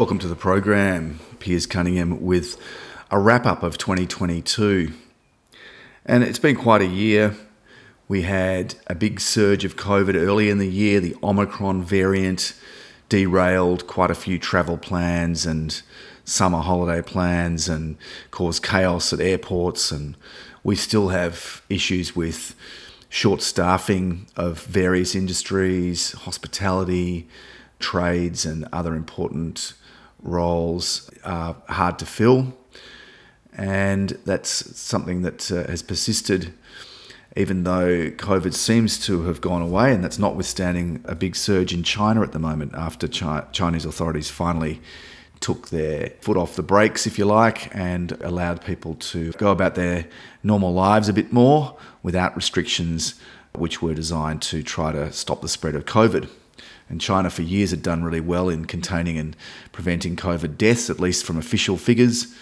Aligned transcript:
Welcome 0.00 0.18
to 0.20 0.28
the 0.28 0.34
program. 0.34 1.20
Piers 1.40 1.66
Cunningham 1.66 2.22
with 2.22 2.58
a 3.10 3.18
wrap 3.18 3.44
up 3.44 3.62
of 3.62 3.76
2022. 3.76 4.94
And 6.06 6.24
it's 6.24 6.38
been 6.38 6.56
quite 6.56 6.80
a 6.80 6.86
year. 6.86 7.36
We 8.08 8.22
had 8.22 8.76
a 8.86 8.94
big 8.94 9.20
surge 9.20 9.62
of 9.66 9.76
COVID 9.76 10.14
early 10.14 10.48
in 10.48 10.56
the 10.56 10.70
year. 10.70 11.00
The 11.00 11.16
Omicron 11.22 11.82
variant 11.82 12.54
derailed 13.10 13.86
quite 13.86 14.10
a 14.10 14.14
few 14.14 14.38
travel 14.38 14.78
plans 14.78 15.44
and 15.44 15.82
summer 16.24 16.60
holiday 16.60 17.02
plans 17.02 17.68
and 17.68 17.98
caused 18.30 18.62
chaos 18.62 19.12
at 19.12 19.20
airports. 19.20 19.92
And 19.92 20.16
we 20.64 20.76
still 20.76 21.08
have 21.08 21.60
issues 21.68 22.16
with 22.16 22.54
short 23.10 23.42
staffing 23.42 24.28
of 24.34 24.62
various 24.62 25.14
industries, 25.14 26.12
hospitality, 26.12 27.28
trades, 27.80 28.46
and 28.46 28.66
other 28.72 28.94
important 28.94 29.74
roles 30.22 31.10
are 31.24 31.56
hard 31.68 31.98
to 32.00 32.06
fill. 32.06 32.56
And 33.56 34.10
that's 34.24 34.78
something 34.78 35.22
that 35.22 35.50
uh, 35.50 35.68
has 35.68 35.82
persisted 35.82 36.54
even 37.36 37.62
though 37.62 38.10
COVID 38.10 38.54
seems 38.54 38.98
to 39.06 39.22
have 39.22 39.40
gone 39.40 39.62
away, 39.62 39.92
and 39.94 40.02
that's 40.02 40.18
notwithstanding 40.18 41.02
a 41.04 41.14
big 41.14 41.36
surge 41.36 41.72
in 41.72 41.82
China 41.82 42.22
at 42.22 42.32
the 42.32 42.38
moment 42.38 42.74
after 42.74 43.06
Chi- 43.06 43.44
Chinese 43.52 43.84
authorities 43.84 44.28
finally 44.28 44.80
took 45.38 45.68
their 45.68 46.10
foot 46.20 46.36
off 46.36 46.56
the 46.56 46.62
brakes, 46.62 47.06
if 47.06 47.18
you 47.18 47.24
like, 47.24 47.74
and 47.74 48.12
allowed 48.22 48.64
people 48.64 48.94
to 48.94 49.32
go 49.32 49.50
about 49.50 49.74
their 49.74 50.06
normal 50.42 50.72
lives 50.72 51.08
a 51.08 51.12
bit 51.12 51.32
more 51.32 51.76
without 52.02 52.34
restrictions, 52.36 53.14
which 53.54 53.80
were 53.80 53.94
designed 53.94 54.42
to 54.42 54.62
try 54.62 54.92
to 54.92 55.12
stop 55.12 55.40
the 55.40 55.48
spread 55.48 55.74
of 55.74 55.84
COVID. 55.84 56.28
And 56.88 57.00
China, 57.00 57.30
for 57.30 57.42
years, 57.42 57.70
had 57.70 57.82
done 57.82 58.02
really 58.02 58.20
well 58.20 58.48
in 58.48 58.64
containing 58.64 59.18
and 59.18 59.36
preventing 59.72 60.16
COVID 60.16 60.58
deaths, 60.58 60.90
at 60.90 61.00
least 61.00 61.24
from 61.24 61.38
official 61.38 61.76
figures, 61.76 62.34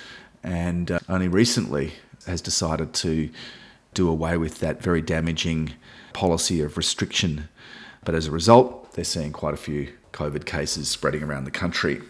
and 0.42 0.90
uh, 0.90 0.98
only 1.08 1.28
recently 1.28 1.92
has 2.26 2.40
decided 2.40 2.92
to 2.94 3.30
do 3.94 4.08
away 4.08 4.36
with 4.36 4.60
that 4.60 4.82
very 4.82 5.02
damaging 5.02 5.72
policy 6.12 6.60
of 6.60 6.76
restriction. 6.76 7.48
But 8.04 8.14
as 8.14 8.26
a 8.26 8.30
result, 8.30 8.92
they're 8.92 9.04
seeing 9.04 9.32
quite 9.32 9.54
a 9.54 9.58
few 9.58 9.92
COVID 10.12 10.46
cases 10.46 10.88
spreading 10.88 11.22
around 11.22 11.44
the 11.44 11.50
country. 11.50 12.00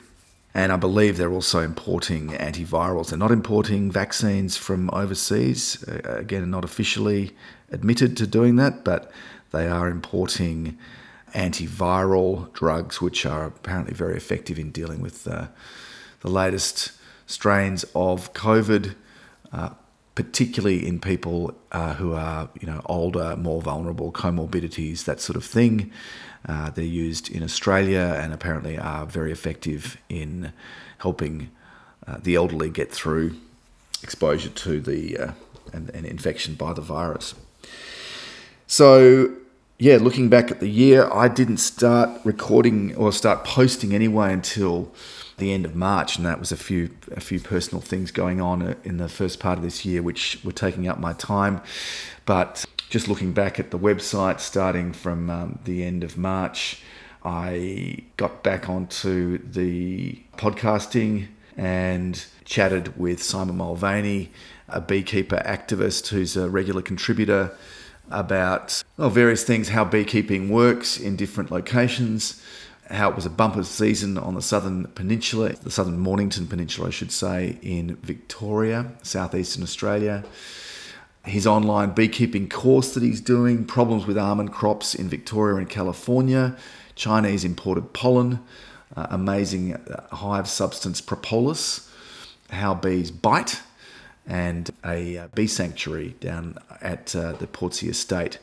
And 0.55 0.73
I 0.73 0.77
believe 0.77 1.17
they're 1.17 1.33
also 1.33 1.61
importing 1.61 2.31
antivirals. 2.31 3.11
They're 3.11 3.19
not 3.19 3.31
importing 3.31 3.91
vaccines 3.93 4.57
from 4.57 4.91
overseas, 4.93 5.85
again, 6.05 6.51
not 6.51 6.65
officially 6.65 7.35
admitted 7.71 8.17
to 8.17 8.27
doing 8.27 8.57
that, 8.57 8.85
but 8.85 9.11
they 9.53 9.69
are 9.69 9.89
importing 9.89 10.79
antiviral 11.39 12.53
drugs, 12.53 13.01
which 13.01 13.25
are 13.25 13.47
apparently 13.47 13.95
very 13.95 14.17
effective 14.17 14.59
in 14.59 14.71
dealing 14.71 15.01
with 15.01 15.27
uh, 15.27 15.47
the 16.21 16.29
latest 16.29 16.93
strains 17.27 17.85
of 17.95 18.33
COVID. 18.33 18.95
Uh, 19.53 19.71
particularly 20.15 20.85
in 20.85 20.99
people 20.99 21.55
uh, 21.71 21.95
who 21.95 22.13
are 22.13 22.49
you 22.61 22.67
know 22.67 22.83
older, 22.87 23.37
more 23.37 23.63
vulnerable, 23.63 24.11
comorbidities, 24.11 25.05
that 25.05 25.21
sort 25.21 25.37
of 25.37 25.45
thing. 25.45 25.93
Uh, 26.49 26.71
they're 26.71 26.85
used 26.85 27.31
in 27.31 27.41
Australia 27.41 28.19
and 28.21 28.33
apparently 28.33 28.77
are 28.77 29.07
very 29.07 29.31
effective 29.31 29.97
in 30.09 30.53
helping 30.99 31.51
uh, 32.09 32.17
the 32.21 32.35
elderly 32.35 32.69
get 32.69 32.91
through 32.91 33.37
exposure 34.03 34.49
to 34.49 34.81
the 34.81 35.17
uh, 35.17 35.33
and, 35.73 35.89
and 35.91 36.05
infection 36.05 36.55
by 36.55 36.73
the 36.73 36.81
virus. 36.81 37.37
So 38.67 39.37
yeah, 39.79 39.97
looking 39.97 40.29
back 40.29 40.51
at 40.51 40.59
the 40.59 40.69
year, 40.69 41.09
I 41.13 41.29
didn't 41.29 41.59
start 41.59 42.11
recording 42.25 42.97
or 42.97 43.13
start 43.13 43.45
posting 43.45 43.95
anyway 43.95 44.33
until 44.33 44.93
the 45.37 45.53
end 45.53 45.65
of 45.65 45.77
March, 45.77 46.17
and 46.17 46.27
that 46.27 46.41
was 46.41 46.51
a 46.51 46.57
few 46.57 46.91
a 47.13 47.21
few 47.21 47.39
personal 47.39 47.81
things 47.81 48.11
going 48.11 48.41
on 48.41 48.75
in 48.83 48.97
the 48.97 49.09
first 49.09 49.39
part 49.39 49.57
of 49.57 49.63
this 49.63 49.85
year, 49.85 50.03
which 50.03 50.41
were 50.45 50.51
taking 50.51 50.89
up 50.89 50.99
my 50.99 51.13
time. 51.13 51.61
But 52.27 52.65
just 52.91 53.07
looking 53.07 53.33
back 53.33 53.61
at 53.61 53.71
the 53.71 53.79
website, 53.79 54.41
starting 54.41 54.93
from 54.93 55.31
um, 55.31 55.61
the 55.65 55.85
end 55.85 56.03
of 56.03 56.19
March, 56.19 56.83
I 57.25 58.03
got 58.17 58.43
back 58.43 58.69
onto 58.69 59.39
the 59.39 60.21
podcasting 60.37 61.29
and 61.57 62.25
chatted 62.45 62.99
with 62.99 63.23
Simon 63.23 63.59
Mulvaney, 63.59 64.33
a 64.69 64.81
beekeeper 64.81 65.41
activist 65.47 66.09
who's 66.09 66.37
a 66.37 66.49
regular 66.49 66.83
contributor, 66.83 67.57
about 68.11 68.83
well, 68.97 69.11
various 69.11 69.45
things, 69.45 69.69
how 69.69 69.85
beekeeping 69.85 70.49
works 70.49 70.99
in 70.99 71.17
different 71.17 71.51
locations 71.51 72.43
how 72.91 73.11
it 73.11 73.17
was 73.17 73.27
a 73.27 73.31
bumper 73.31 73.65
season 73.65 74.17
on 74.17 74.35
the 74.35 74.43
southern 74.43 74.87
peninsula, 74.89 75.53
the 75.63 75.71
southern 75.71 75.99
Mornington 75.99 76.47
Peninsula, 76.47 76.89
I 76.89 76.91
should 76.91 77.13
say, 77.13 77.59
in 77.61 77.97
Victoria, 77.97 78.93
southeastern 79.03 79.63
Australia. 79.63 80.25
His 81.25 81.47
online 81.47 81.91
beekeeping 81.91 82.49
course 82.49 82.95
that 82.95 83.03
he's 83.03 83.21
doing, 83.21 83.67
problems 83.67 84.07
with 84.07 84.17
almond 84.17 84.53
crops 84.53 84.95
in 84.95 85.09
Victoria 85.09 85.57
and 85.57 85.69
California, 85.69 86.57
Chinese 86.95 87.45
imported 87.45 87.93
pollen, 87.93 88.41
uh, 88.97 89.07
amazing 89.11 89.75
uh, 89.75 90.07
hive 90.17 90.49
substance 90.49 91.03
propolis, 91.03 91.93
how 92.51 92.73
bees 92.73 93.11
bite, 93.11 93.61
and 94.29 94.71
a 94.85 95.19
uh, 95.19 95.29
bee 95.35 95.47
sanctuary 95.47 96.15
down 96.21 96.59
at 96.81 97.17
uh, 97.17 97.33
the 97.33 97.47
Portsea 97.47 97.91
Estate 97.91 98.39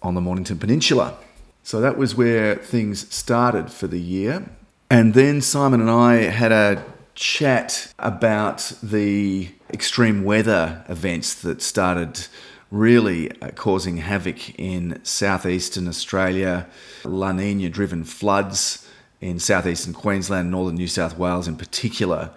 on 0.00 0.14
the 0.14 0.20
Mornington 0.20 0.58
Peninsula. 0.58 1.18
So 1.62 1.80
that 1.80 1.98
was 1.98 2.14
where 2.14 2.54
things 2.54 3.12
started 3.12 3.72
for 3.72 3.88
the 3.88 4.00
year. 4.00 4.48
And 4.88 5.14
then 5.14 5.42
Simon 5.42 5.80
and 5.80 5.90
I 5.90 6.14
had 6.30 6.52
a 6.52 6.84
chat 7.16 7.92
about 7.98 8.72
the 8.82 9.50
extreme 9.72 10.22
weather 10.22 10.84
events 10.88 11.34
that 11.42 11.60
started 11.60 12.28
really 12.70 13.30
uh, 13.40 13.50
causing 13.52 13.96
havoc 13.96 14.58
in 14.58 15.00
southeastern 15.02 15.88
Australia, 15.88 16.68
La 17.04 17.32
Nina 17.32 17.68
driven 17.68 18.04
floods 18.04 18.88
in 19.20 19.38
southeastern 19.38 19.92
Queensland, 19.92 20.50
northern 20.50 20.76
New 20.76 20.88
South 20.88 21.16
Wales 21.18 21.48
in 21.48 21.56
particular, 21.56 22.30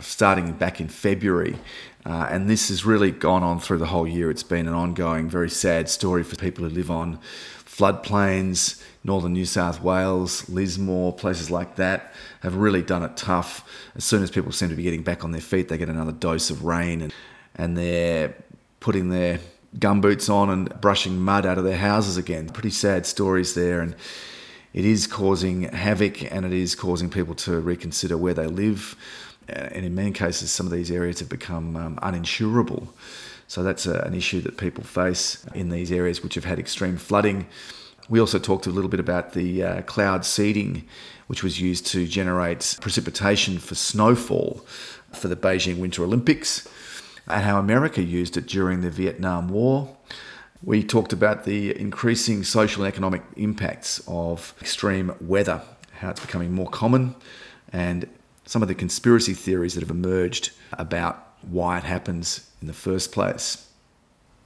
starting 0.00 0.52
back 0.52 0.80
in 0.80 0.88
February. 0.88 1.56
Uh, 2.06 2.28
and 2.30 2.50
this 2.50 2.68
has 2.68 2.84
really 2.84 3.10
gone 3.10 3.42
on 3.42 3.58
through 3.58 3.78
the 3.78 3.86
whole 3.86 4.06
year. 4.06 4.30
It's 4.30 4.42
been 4.42 4.68
an 4.68 4.74
ongoing, 4.74 5.28
very 5.28 5.48
sad 5.48 5.88
story 5.88 6.22
for 6.22 6.36
people 6.36 6.64
who 6.64 6.70
live 6.70 6.90
on 6.90 7.18
floodplains, 7.64 8.82
northern 9.02 9.32
New 9.32 9.46
South 9.46 9.82
Wales, 9.82 10.48
Lismore, 10.48 11.12
places 11.12 11.50
like 11.50 11.76
that 11.76 12.12
have 12.42 12.56
really 12.56 12.82
done 12.82 13.02
it 13.02 13.16
tough. 13.16 13.68
As 13.96 14.04
soon 14.04 14.22
as 14.22 14.30
people 14.30 14.52
seem 14.52 14.68
to 14.68 14.76
be 14.76 14.82
getting 14.82 15.02
back 15.02 15.24
on 15.24 15.32
their 15.32 15.40
feet, 15.40 15.68
they 15.68 15.78
get 15.78 15.88
another 15.88 16.12
dose 16.12 16.50
of 16.50 16.64
rain 16.64 17.00
and, 17.00 17.14
and 17.56 17.76
they're 17.76 18.34
putting 18.80 19.08
their 19.08 19.40
gumboots 19.78 20.32
on 20.32 20.50
and 20.50 20.80
brushing 20.80 21.18
mud 21.18 21.46
out 21.46 21.58
of 21.58 21.64
their 21.64 21.76
houses 21.76 22.16
again. 22.16 22.48
Pretty 22.48 22.70
sad 22.70 23.06
stories 23.06 23.54
there. 23.54 23.80
And 23.80 23.96
it 24.72 24.84
is 24.84 25.06
causing 25.06 25.62
havoc 25.62 26.30
and 26.32 26.44
it 26.44 26.52
is 26.52 26.74
causing 26.74 27.10
people 27.10 27.34
to 27.36 27.60
reconsider 27.60 28.16
where 28.16 28.34
they 28.34 28.46
live. 28.46 28.96
And 29.48 29.84
in 29.84 29.94
many 29.94 30.12
cases, 30.12 30.50
some 30.50 30.66
of 30.66 30.72
these 30.72 30.90
areas 30.90 31.20
have 31.20 31.28
become 31.28 31.76
um, 31.76 31.96
uninsurable. 31.96 32.88
So 33.46 33.62
that's 33.62 33.86
a, 33.86 34.00
an 34.00 34.14
issue 34.14 34.40
that 34.42 34.56
people 34.56 34.84
face 34.84 35.44
in 35.54 35.68
these 35.68 35.92
areas 35.92 36.22
which 36.22 36.34
have 36.34 36.44
had 36.44 36.58
extreme 36.58 36.96
flooding. 36.96 37.46
We 38.08 38.20
also 38.20 38.38
talked 38.38 38.66
a 38.66 38.70
little 38.70 38.90
bit 38.90 39.00
about 39.00 39.32
the 39.32 39.62
uh, 39.62 39.82
cloud 39.82 40.24
seeding, 40.24 40.86
which 41.26 41.42
was 41.42 41.60
used 41.60 41.86
to 41.88 42.06
generate 42.06 42.76
precipitation 42.80 43.58
for 43.58 43.74
snowfall 43.74 44.64
for 45.12 45.28
the 45.28 45.36
Beijing 45.36 45.78
Winter 45.78 46.04
Olympics, 46.04 46.68
and 47.26 47.42
how 47.42 47.58
America 47.58 48.02
used 48.02 48.36
it 48.36 48.46
during 48.46 48.80
the 48.80 48.90
Vietnam 48.90 49.48
War. 49.48 49.96
We 50.62 50.82
talked 50.82 51.12
about 51.12 51.44
the 51.44 51.78
increasing 51.78 52.44
social 52.44 52.84
and 52.84 52.92
economic 52.92 53.22
impacts 53.36 54.02
of 54.06 54.54
extreme 54.60 55.14
weather, 55.20 55.62
how 55.98 56.10
it's 56.10 56.20
becoming 56.20 56.52
more 56.52 56.68
common, 56.68 57.14
and 57.72 58.08
some 58.44 58.62
of 58.62 58.68
the 58.68 58.74
conspiracy 58.74 59.34
theories 59.34 59.74
that 59.74 59.80
have 59.80 59.90
emerged 59.90 60.50
about 60.72 61.28
why 61.42 61.78
it 61.78 61.84
happens 61.84 62.50
in 62.60 62.66
the 62.66 62.72
first 62.72 63.12
place. 63.12 63.68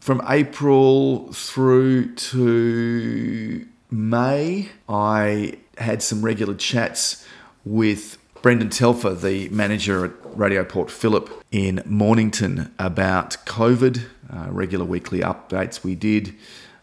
From 0.00 0.22
April 0.28 1.32
through 1.32 2.14
to 2.14 3.66
May, 3.90 4.68
I 4.88 5.58
had 5.76 6.02
some 6.02 6.22
regular 6.22 6.54
chats 6.54 7.26
with 7.64 8.18
Brendan 8.40 8.70
Telfer, 8.70 9.14
the 9.14 9.48
manager 9.48 10.04
at 10.04 10.12
Radio 10.38 10.64
Port 10.64 10.90
Phillip 10.90 11.28
in 11.50 11.82
Mornington, 11.84 12.72
about 12.78 13.36
COVID, 13.46 14.04
uh, 14.32 14.46
regular 14.50 14.84
weekly 14.84 15.20
updates 15.20 15.82
we 15.82 15.94
did, 15.94 16.34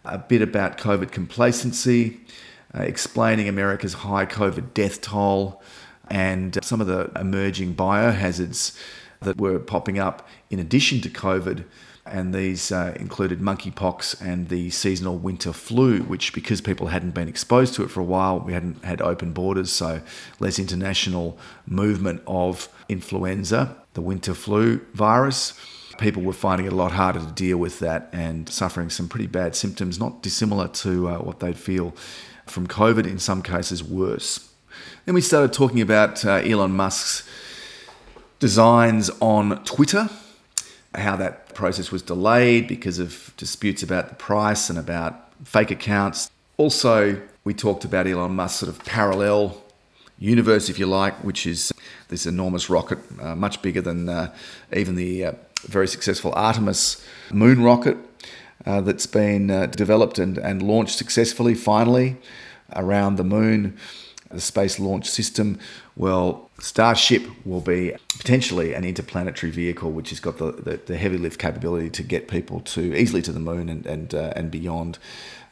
a 0.04 0.18
bit 0.18 0.42
about 0.42 0.78
COVID 0.78 1.12
complacency, 1.12 2.20
uh, 2.78 2.82
explaining 2.82 3.48
America's 3.48 3.94
high 3.94 4.26
COVID 4.26 4.74
death 4.74 5.02
toll, 5.02 5.62
and 6.10 6.58
some 6.64 6.82
of 6.82 6.88
the 6.88 7.12
emerging 7.20 7.76
biohazards 7.76 8.78
that 9.22 9.38
were 9.38 9.60
popping 9.60 10.00
up 10.00 10.28
in 10.50 10.60
addition 10.60 11.02
to 11.02 11.10
COVID 11.10 11.66
and 12.06 12.36
these 12.36 12.72
uh, 12.72 12.96
included 13.00 13.40
monkeypox 13.40 14.22
and 14.22 14.50
the 14.50 14.70
seasonal 14.70 15.18
winter 15.18 15.52
flu, 15.52 16.02
which, 16.04 16.34
because 16.34 16.62
people 16.62 16.88
hadn't 16.88 17.16
been 17.16 17.28
exposed 17.28 17.74
to 17.74 17.84
it 17.84 17.90
for 17.90 18.00
a 18.00 18.04
while, 18.04 18.40
we 18.40 18.54
hadn't 18.54 18.84
had 18.86 19.02
open 19.02 19.32
borders, 19.32 19.72
so 19.72 20.02
less 20.40 20.60
international 20.60 21.38
movement 21.66 22.22
of 22.28 22.70
influenza, 22.88 23.76
the 23.94 24.02
winter 24.02 24.36
flu 24.36 24.80
virus. 24.94 25.60
People 25.98 26.22
were 26.22 26.34
finding 26.34 26.68
it 26.68 26.74
a 26.74 26.76
lot 26.76 26.92
harder 26.92 27.20
to 27.20 27.32
deal 27.32 27.58
with 27.58 27.80
that 27.80 28.10
and 28.14 28.48
suffering 28.50 28.90
some 28.90 29.08
pretty 29.08 29.28
bad 29.28 29.56
symptoms, 29.56 30.00
not 30.00 30.22
dissimilar 30.22 30.68
to 30.68 31.08
uh, 31.08 31.18
what 31.18 31.40
they'd 31.40 31.58
feel 31.58 31.96
from 32.46 32.68
COVID, 32.68 33.08
in 33.08 33.18
some 33.18 33.42
cases 33.42 33.84
worse. 33.84 34.52
Then 35.06 35.16
we 35.16 35.22
started 35.22 35.54
talking 35.54 35.82
about 35.82 36.26
uh, 36.26 36.36
Elon 36.38 36.72
Musk's 36.72 37.28
designs 38.40 39.10
on 39.22 39.64
Twitter, 39.64 40.10
how 40.94 41.16
that 41.16 41.54
process 41.54 41.92
was 41.92 42.02
delayed 42.02 42.68
because 42.68 43.00
of 43.00 43.34
disputes 43.38 43.84
about 43.84 44.10
the 44.10 44.16
price 44.16 44.70
and 44.70 44.80
about 44.80 45.32
fake 45.44 45.72
accounts. 45.72 46.30
Also, 46.58 47.22
we 47.44 47.54
talked 47.54 47.86
about 47.86 48.08
Elon 48.08 48.36
Musk's 48.36 48.60
sort 48.60 48.70
of 48.70 48.84
parallel 48.86 49.62
universe, 50.18 50.70
if 50.70 50.80
you 50.80 50.86
like, 50.86 51.14
which 51.24 51.46
is 51.46 51.72
this 52.08 52.26
enormous 52.26 52.70
rocket, 52.70 53.00
uh, 53.22 53.36
much 53.36 53.62
bigger 53.62 53.82
than 53.82 54.10
uh, 54.10 54.34
even 54.74 54.96
the 54.96 55.26
uh, 55.26 55.32
very 55.64 55.88
successful 55.88 56.32
Artemis 56.36 57.06
moon 57.32 57.62
rocket 57.62 57.98
uh, 58.66 58.82
that's 58.82 59.06
been 59.06 59.52
uh, 59.52 59.66
developed 59.68 60.20
and, 60.20 60.38
and 60.38 60.62
launched 60.62 60.98
successfully 60.98 61.54
finally 61.54 62.18
around 62.76 63.18
the 63.18 63.24
moon 63.24 63.78
the 64.32 64.42
Space 64.42 64.80
Launch 64.80 65.10
System. 65.10 65.60
Well, 65.96 66.50
Starship 66.60 67.28
will 67.46 67.62
be 67.62 67.94
potentially 68.18 68.74
an 68.74 68.84
interplanetary 68.84 69.52
vehicle 69.52 69.92
which 69.92 70.10
has 70.10 70.20
got 70.20 70.38
the, 70.38 70.52
the, 70.52 70.78
the 70.86 70.98
heavy 70.98 71.18
lift 71.18 71.40
capability 71.40 71.90
to 71.92 72.04
get 72.04 72.28
people 72.28 72.60
to 72.62 72.96
easily 72.96 73.22
to 73.24 73.32
the 73.32 73.40
moon 73.40 73.70
and, 73.70 73.86
and, 73.86 74.16
uh, 74.16 74.34
and 74.36 74.52
beyond 74.52 74.98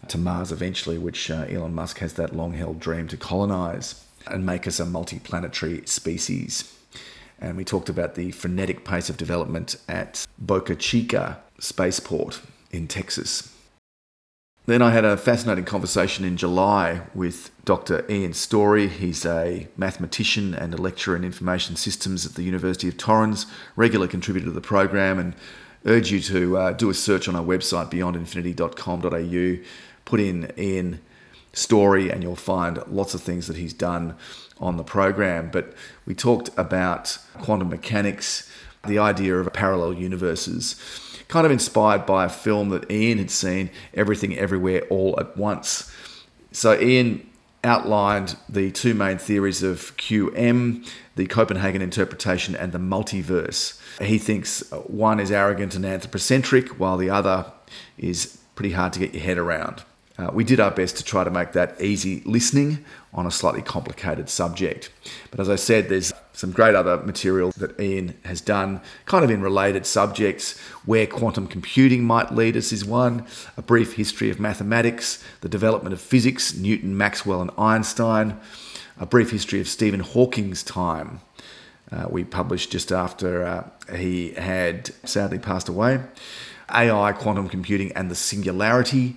to 0.08 0.18
Mars 0.18 0.52
eventually, 0.52 0.98
which 0.98 1.32
uh, 1.32 1.46
Elon 1.50 1.74
Musk 1.74 2.00
has 2.00 2.14
that 2.14 2.36
long 2.36 2.54
held 2.54 2.80
dream 2.80 3.08
to 3.08 3.18
colonize 3.18 4.04
and 4.28 4.46
make 4.46 4.68
us 4.68 4.80
a 4.80 4.86
multi-planetary 4.86 5.86
species. 5.86 6.74
And 7.40 7.58
we 7.58 7.66
talked 7.66 7.90
about 7.90 8.16
the 8.16 8.32
frenetic 8.32 8.86
pace 8.86 9.10
of 9.10 9.18
development 9.18 9.76
at 9.88 10.26
Boca 10.38 10.76
Chica 10.76 11.42
spaceport 11.60 12.42
in 12.72 12.88
Texas. 12.88 13.53
Then 14.66 14.82
I 14.82 14.92
had 14.92 15.04
a 15.04 15.18
fascinating 15.18 15.66
conversation 15.66 16.24
in 16.24 16.38
July 16.38 17.02
with 17.14 17.52
Dr. 17.66 18.06
Ian 18.10 18.32
Storey. 18.34 18.88
He's 18.88 19.26
a 19.26 19.68
mathematician 19.76 20.54
and 20.54 20.74
a 20.74 20.78
lecturer 20.78 21.18
in 21.18 21.26
information 21.26 21.76
systems 21.76 22.26
at 22.26 22.36
the 22.36 22.44
University 22.44 22.88
of 22.88 22.96
Torrens, 22.96 23.46
regular 23.76 24.08
contributor 24.08 24.46
to 24.46 24.52
the 24.52 24.62
program, 24.62 25.20
and 25.20 25.36
urge 25.86 26.14
you 26.14 26.22
to 26.22 26.58
uh, 26.58 26.72
do 26.72 26.90
a 26.90 26.94
search 26.94 27.28
on 27.28 27.36
our 27.36 27.44
website 27.44 27.92
beyondinfinity.com.au. 27.92 29.66
Put 30.06 30.20
in 30.22 30.54
Ian 30.58 31.02
Storey, 31.52 32.10
and 32.10 32.24
you'll 32.24 32.38
find 32.38 32.82
lots 32.88 33.14
of 33.14 33.22
things 33.22 33.48
that 33.48 33.58
he's 33.58 33.74
done 33.74 34.16
on 34.62 34.78
the 34.78 34.84
program. 34.86 35.50
But 35.52 35.74
we 36.06 36.16
talked 36.16 36.52
about 36.56 37.18
quantum 37.42 37.68
mechanics, 37.68 38.50
the 38.88 39.00
idea 39.00 39.36
of 39.36 39.52
parallel 39.54 39.94
universes 39.94 40.76
kind 41.34 41.48
of 41.48 41.52
inspired 41.52 42.06
by 42.06 42.26
a 42.26 42.30
film 42.30 42.70
that 42.70 42.92
Ian 42.92 43.18
had 43.18 43.32
seen, 43.32 43.72
Everything 43.96 44.38
Everywhere 44.38 44.82
All 44.92 45.20
at 45.20 45.36
Once. 45.36 45.92
So 46.52 46.80
Ian 46.80 47.28
outlined 47.64 48.36
the 48.48 48.70
two 48.72 48.94
main 48.94 49.18
theories 49.18 49.64
of 49.64 49.98
QM, 49.98 50.88
the 51.16 51.26
Copenhagen 51.26 51.82
interpretation, 51.82 52.56
and 52.56 52.72
the 52.72 52.78
multiverse. 52.78 53.80
He 54.00 54.20
thinks 54.20 54.70
one 54.86 55.20
is 55.20 55.32
arrogant 55.32 55.74
and 55.74 55.86
anthropocentric, 55.86 56.80
while 56.80 56.98
the 56.98 57.10
other 57.10 57.52
is 57.98 58.38
pretty 58.54 58.74
hard 58.74 58.94
to 58.94 59.00
get 59.00 59.14
your 59.14 59.24
head 59.24 59.40
around. 59.40 59.84
Uh, 60.20 60.30
we 60.32 60.44
did 60.44 60.60
our 60.60 60.70
best 60.70 60.98
to 60.98 61.04
try 61.04 61.24
to 61.24 61.32
make 61.32 61.54
that 61.54 61.82
easy 61.82 62.22
listening 62.26 62.86
on 63.14 63.26
a 63.26 63.32
slightly 63.32 63.64
complicated 63.64 64.30
subject. 64.30 64.92
But 65.32 65.40
as 65.40 65.50
I 65.50 65.56
said, 65.56 65.90
there's 65.90 66.13
some 66.34 66.52
great 66.52 66.76
other 66.76 66.98
material 66.98 67.52
that 67.58 67.80
Ian 67.80 68.16
has 68.26 68.42
done, 68.42 68.82
kind 69.06 69.24
of 69.24 69.32
in 69.32 69.42
related 69.42 69.86
subjects. 69.86 70.58
Where 70.86 71.08
quantum 71.08 71.48
computing 71.48 72.04
might 72.04 72.34
lead 72.34 72.58
us 72.58 72.72
is 72.72 72.84
one, 72.84 73.26
a 73.56 73.62
brief 73.62 73.94
history 73.94 74.30
of 74.30 74.40
mathematics, 74.40 75.24
the 75.42 75.50
development 75.50 75.94
of 75.94 76.02
physics, 76.02 76.54
Newton, 76.56 76.98
Maxwell, 76.98 77.42
and 77.42 77.52
Einstein, 77.58 78.40
a 79.00 79.06
brief 79.06 79.32
history 79.32 79.62
of 79.62 79.68
Stephen 79.68 80.02
Hawking's 80.02 80.64
time. 80.64 81.22
Uh, 81.92 82.08
we 82.10 82.24
published 82.24 82.72
just 82.72 82.92
after 82.92 83.46
uh, 83.46 83.96
he 83.96 84.32
had 84.32 84.90
sadly 85.08 85.38
passed 85.38 85.70
away. 85.70 86.02
AI, 86.74 87.12
quantum 87.14 87.50
computing, 87.50 87.92
and 87.94 88.10
the 88.10 88.16
singularity, 88.16 89.16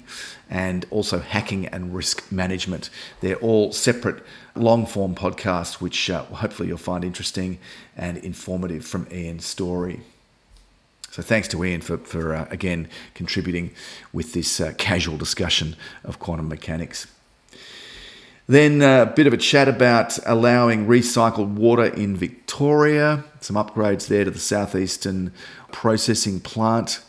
and 0.48 0.86
also 0.90 1.18
hacking 1.18 1.66
and 1.66 1.94
risk 1.94 2.30
management. 2.30 2.90
They're 3.20 3.36
all 3.36 3.72
separate 3.72 4.22
long 4.54 4.86
form 4.86 5.14
podcasts, 5.14 5.80
which 5.80 6.10
uh, 6.10 6.24
hopefully 6.24 6.68
you'll 6.68 6.78
find 6.78 7.04
interesting 7.04 7.58
and 7.96 8.18
informative 8.18 8.84
from 8.84 9.06
Ian's 9.12 9.46
story. 9.46 10.00
So 11.10 11.22
thanks 11.22 11.48
to 11.48 11.64
Ian 11.64 11.80
for, 11.80 11.98
for 11.98 12.34
uh, 12.34 12.46
again 12.50 12.88
contributing 13.14 13.70
with 14.12 14.34
this 14.34 14.60
uh, 14.60 14.74
casual 14.76 15.16
discussion 15.16 15.76
of 16.04 16.18
quantum 16.18 16.48
mechanics. 16.48 17.06
Then 18.48 18.80
uh, 18.80 19.02
a 19.02 19.06
bit 19.06 19.26
of 19.26 19.32
a 19.32 19.38
chat 19.38 19.66
about 19.66 20.18
allowing 20.24 20.86
recycled 20.86 21.54
water 21.54 21.86
in 21.86 22.16
Victoria, 22.16 23.24
some 23.40 23.56
upgrades 23.56 24.06
there 24.06 24.24
to 24.24 24.30
the 24.30 24.38
southeastern 24.38 25.32
processing 25.72 26.38
plant 26.38 27.00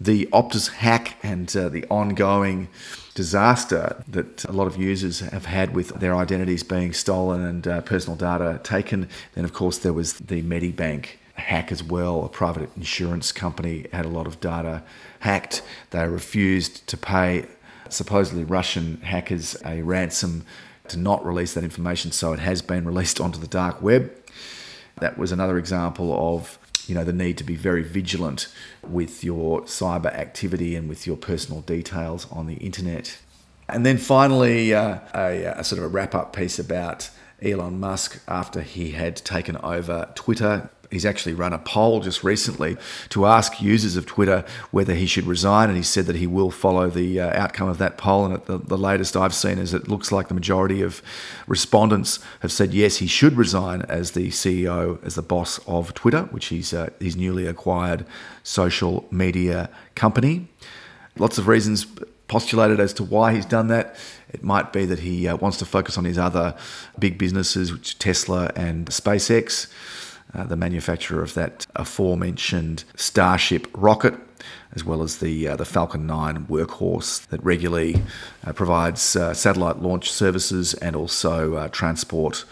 the 0.00 0.26
Optus 0.32 0.70
hack 0.70 1.16
and 1.22 1.54
uh, 1.54 1.68
the 1.68 1.84
ongoing 1.90 2.68
disaster 3.14 4.02
that 4.08 4.44
a 4.44 4.52
lot 4.52 4.66
of 4.66 4.76
users 4.76 5.20
have 5.20 5.44
had 5.44 5.74
with 5.74 5.88
their 6.00 6.14
identities 6.14 6.62
being 6.62 6.92
stolen 6.92 7.44
and 7.44 7.68
uh, 7.68 7.80
personal 7.82 8.16
data 8.16 8.60
taken. 8.62 9.08
Then, 9.34 9.44
of 9.44 9.52
course, 9.52 9.78
there 9.78 9.92
was 9.92 10.14
the 10.14 10.42
Medibank 10.42 11.06
hack 11.34 11.70
as 11.70 11.82
well. 11.82 12.24
A 12.24 12.28
private 12.28 12.70
insurance 12.76 13.32
company 13.32 13.86
had 13.92 14.04
a 14.06 14.08
lot 14.08 14.26
of 14.26 14.40
data 14.40 14.82
hacked. 15.20 15.62
They 15.90 16.06
refused 16.08 16.86
to 16.86 16.96
pay 16.96 17.46
supposedly 17.88 18.44
Russian 18.44 19.00
hackers 19.02 19.56
a 19.64 19.82
ransom 19.82 20.44
to 20.88 20.96
not 20.96 21.24
release 21.24 21.54
that 21.54 21.64
information, 21.64 22.12
so 22.12 22.32
it 22.32 22.38
has 22.38 22.62
been 22.62 22.84
released 22.84 23.20
onto 23.24 23.38
the 23.38 23.46
dark 23.46 23.82
web. 23.82 24.10
That 25.00 25.18
was 25.18 25.32
another 25.32 25.58
example 25.58 26.36
of 26.36 26.58
you 26.88 26.94
know 26.94 27.04
the 27.04 27.12
need 27.12 27.38
to 27.38 27.44
be 27.44 27.56
very 27.56 27.82
vigilant 27.82 28.48
with 28.86 29.24
your 29.24 29.62
cyber 29.62 30.12
activity 30.14 30.76
and 30.76 30.88
with 30.88 31.06
your 31.06 31.16
personal 31.16 31.60
details 31.62 32.26
on 32.30 32.46
the 32.46 32.54
internet. 32.54 33.18
And 33.68 33.86
then 33.86 33.98
finally, 33.98 34.74
uh, 34.74 34.98
a, 35.14 35.44
a 35.44 35.64
sort 35.64 35.78
of 35.78 35.84
a 35.84 35.88
wrap 35.88 36.14
up 36.14 36.34
piece 36.34 36.58
about 36.58 37.10
Elon 37.40 37.78
Musk 37.78 38.20
after 38.26 38.62
he 38.62 38.92
had 38.92 39.16
taken 39.16 39.56
over 39.58 40.10
Twitter 40.14 40.70
he's 40.90 41.06
actually 41.06 41.34
run 41.34 41.52
a 41.52 41.58
poll 41.58 42.00
just 42.00 42.24
recently 42.24 42.76
to 43.10 43.26
ask 43.26 43.60
users 43.60 43.96
of 43.96 44.06
Twitter 44.06 44.44
whether 44.70 44.94
he 44.94 45.06
should 45.06 45.26
resign, 45.26 45.68
and 45.68 45.76
he 45.76 45.82
said 45.82 46.06
that 46.06 46.16
he 46.16 46.26
will 46.26 46.50
follow 46.50 46.90
the 46.90 47.20
uh, 47.20 47.40
outcome 47.40 47.68
of 47.68 47.78
that 47.78 47.96
poll. 47.96 48.26
And 48.26 48.44
the, 48.44 48.58
the 48.58 48.78
latest 48.78 49.16
I've 49.16 49.34
seen 49.34 49.58
is 49.58 49.72
it 49.72 49.88
looks 49.88 50.12
like 50.12 50.28
the 50.28 50.34
majority 50.34 50.82
of 50.82 51.02
respondents 51.46 52.18
have 52.40 52.52
said 52.52 52.74
yes, 52.74 52.96
he 52.96 53.06
should 53.06 53.34
resign 53.34 53.82
as 53.82 54.12
the 54.12 54.28
CEO, 54.28 55.02
as 55.04 55.14
the 55.14 55.22
boss 55.22 55.58
of 55.66 55.94
Twitter, 55.94 56.22
which 56.24 56.46
he's 56.46 56.74
uh, 56.74 56.90
his 56.98 57.16
newly 57.16 57.46
acquired 57.46 58.04
social 58.42 59.06
media 59.10 59.70
company. 59.94 60.48
Lots 61.18 61.38
of 61.38 61.48
reasons 61.48 61.86
postulated 62.30 62.78
as 62.78 62.92
to 62.94 63.02
why 63.02 63.34
he's 63.34 63.44
done 63.44 63.66
that. 63.66 63.96
It 64.32 64.44
might 64.44 64.72
be 64.72 64.86
that 64.86 65.00
he 65.00 65.26
uh, 65.26 65.36
wants 65.36 65.58
to 65.58 65.64
focus 65.64 65.98
on 65.98 66.04
his 66.04 66.16
other 66.16 66.54
big 66.98 67.18
businesses, 67.18 67.72
which 67.72 67.98
Tesla 67.98 68.52
and 68.54 68.86
SpaceX. 68.86 69.66
Uh, 70.32 70.44
the 70.44 70.56
manufacturer 70.56 71.22
of 71.22 71.34
that 71.34 71.66
aforementioned 71.74 72.84
Starship 72.94 73.66
rocket, 73.74 74.14
as 74.72 74.84
well 74.84 75.02
as 75.02 75.18
the 75.18 75.48
uh, 75.48 75.56
the 75.56 75.64
Falcon 75.64 76.06
9 76.06 76.46
workhorse 76.46 77.26
that 77.28 77.42
regularly 77.42 78.00
uh, 78.46 78.52
provides 78.52 79.16
uh, 79.16 79.34
satellite 79.34 79.80
launch 79.80 80.10
services 80.10 80.74
and 80.74 80.94
also 80.94 81.54
uh, 81.54 81.68
transport 81.68 82.44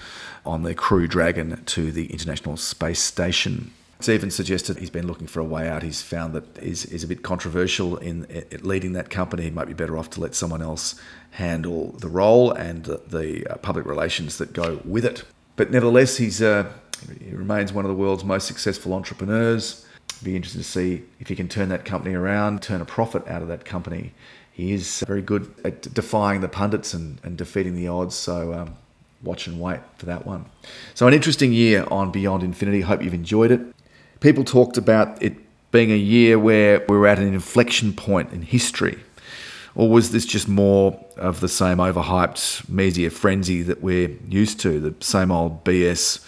on 0.45 0.65
the 0.65 0.75
Crew 0.75 1.07
Dragon 1.07 1.63
to 1.67 1.93
the 1.93 2.07
International 2.07 2.57
Space 2.57 3.01
Station. 3.01 3.71
It's 3.99 4.09
even 4.09 4.31
suggested 4.31 4.79
he's 4.79 4.91
been 4.91 5.07
looking 5.07 5.27
for 5.27 5.41
a 5.41 5.45
way 5.45 5.69
out. 5.69 5.83
He's 5.85 6.03
found 6.03 6.33
that 6.35 6.59
is 6.59 6.85
is 6.87 7.05
a 7.05 7.07
bit 7.07 7.23
controversial 7.23 7.97
in, 7.99 8.25
in 8.25 8.65
leading 8.65 8.93
that 8.95 9.09
company. 9.09 9.45
He 9.45 9.51
might 9.51 9.69
be 9.69 9.75
better 9.75 9.97
off 9.97 10.11
to 10.11 10.21
let 10.21 10.35
someone 10.35 10.63
else 10.63 11.01
handle 11.33 11.93
the 11.93 12.09
role 12.09 12.51
and 12.51 12.85
the, 12.85 13.03
the 13.07 13.59
public 13.63 13.87
relations 13.87 14.39
that 14.39 14.53
go 14.53 14.81
with 14.85 15.05
it. 15.05 15.23
But 15.55 15.71
nevertheless, 15.71 16.17
he's 16.17 16.41
he 17.21 17.35
remains 17.35 17.73
one 17.73 17.85
of 17.85 17.89
the 17.89 17.97
world's 17.97 18.25
most 18.25 18.47
successful 18.47 18.93
entrepreneurs. 18.95 19.87
Be 20.23 20.35
interested 20.35 20.59
to 20.59 20.65
see 20.65 21.05
if 21.21 21.29
he 21.29 21.37
can 21.37 21.49
turn 21.49 21.69
that 21.69 21.85
company 21.85 22.15
around, 22.15 22.63
turn 22.63 22.81
a 22.81 22.85
profit 22.85 23.27
out 23.29 23.43
of 23.43 23.49
that 23.49 23.65
company. 23.65 24.13
He 24.53 24.73
is 24.73 25.05
very 25.07 25.23
good 25.23 25.55
at 25.65 25.83
defying 25.95 26.41
the 26.41 26.49
pundits 26.49 26.93
and, 26.93 27.21
and 27.23 27.37
defeating 27.37 27.77
the 27.77 27.89
odds. 27.89 28.15
So 28.15 28.53
um, 28.53 28.75
watch 29.23 29.47
and 29.47 29.61
wait 29.61 29.81
for 29.97 30.07
that 30.07 30.27
one. 30.27 30.47
So, 30.95 31.07
an 31.07 31.15
interesting 31.15 31.53
year 31.53 31.87
on 31.91 32.11
Beyond 32.11 32.43
Infinity. 32.43 32.81
Hope 32.81 33.03
you've 33.03 33.15
enjoyed 33.15 33.51
it. 33.51 33.61
People 34.21 34.45
talked 34.45 34.77
about 34.77 35.23
it 35.23 35.37
being 35.71 35.93
a 35.93 35.97
year 35.97 36.39
where 36.39 36.85
we 36.89 36.97
were 36.97 37.07
at 37.07 37.19
an 37.19 37.33
inflection 37.33 37.93
point 37.93 38.33
in 38.33 38.43
history? 38.43 38.99
Or 39.75 39.89
was 39.89 40.11
this 40.11 40.25
just 40.25 40.49
more 40.49 40.99
of 41.17 41.41
the 41.41 41.49
same 41.49 41.79
overhyped 41.79 42.69
media 42.69 43.11
frenzy 43.11 43.63
that 43.63 43.83
we're 43.83 44.11
used 44.29 44.61
to, 44.61 44.81
the 44.81 44.95
same 45.05 45.31
old 45.31 45.65
BS? 45.65 46.25